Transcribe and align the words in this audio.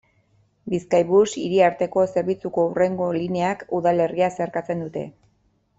Bizkaibus 0.73 1.27
hiri-arteko 1.41 2.07
zerbitzuko 2.15 2.67
hurrengo 2.71 3.11
lineak 3.21 3.63
udalerria 3.81 4.33
zeharkatzen 4.39 4.85
dute. 4.87 5.11